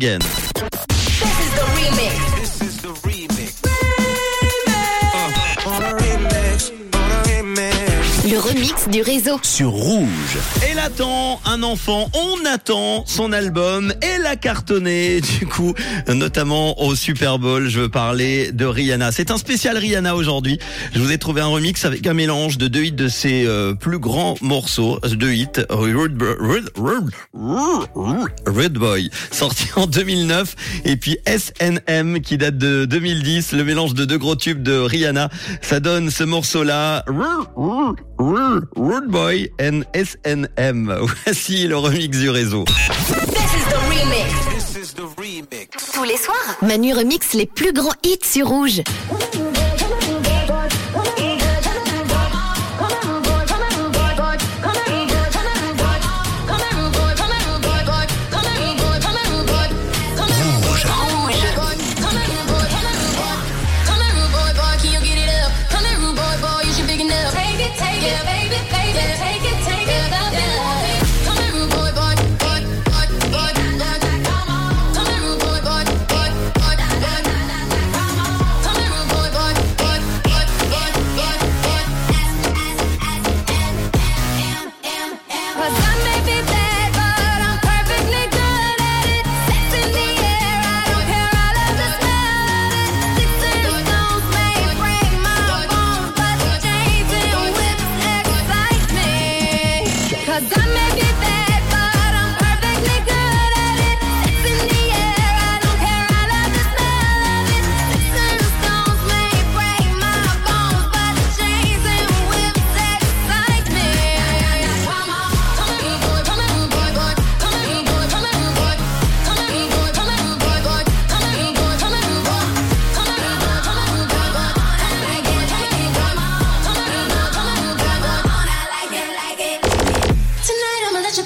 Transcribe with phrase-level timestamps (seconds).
[0.00, 0.37] Again.
[8.30, 9.38] Le remix du réseau.
[9.42, 10.38] Sur Rouge.
[10.68, 15.72] Elle attend un enfant, on attend son album, elle a cartonné, du coup,
[16.08, 19.12] notamment au Super Bowl, je veux parler de Rihanna.
[19.12, 20.58] C'est un spécial Rihanna aujourd'hui.
[20.92, 23.72] Je vous ai trouvé un remix avec un mélange de deux hits de ses euh,
[23.74, 27.10] plus grands morceaux, deux hits, Rude, Rude, Rude,
[28.46, 30.54] Rude Boy, sorti en 2009,
[30.84, 35.30] et puis SNM qui date de 2010, le mélange de deux gros tubes de Rihanna.
[35.62, 37.04] Ça donne ce morceau-là,
[38.18, 40.92] Rude Boy and SNM.
[41.24, 42.64] Voici le remix du réseau.
[45.94, 48.82] Tous les soirs, Manu remix les plus grands hits sur Rouge.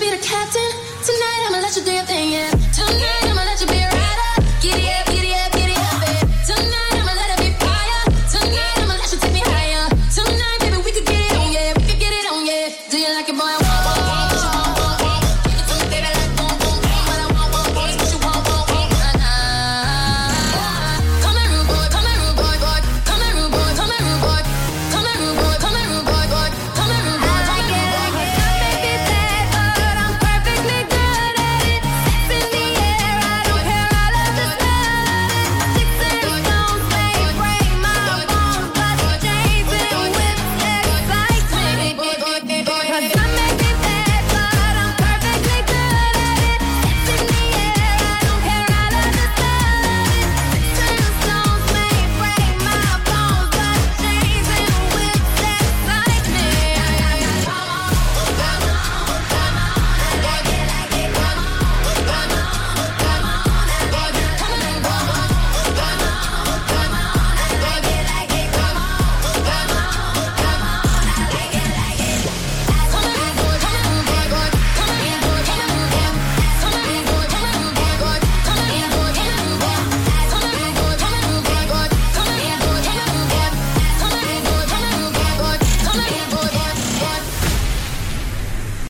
[0.02, 0.70] be the captain.
[1.06, 2.61] Tonight I'ma let you do your thing, yeah.